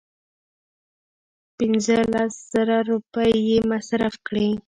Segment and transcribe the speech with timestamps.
[1.57, 4.47] پنځه لس زره روپۍ یې مصرف کړې.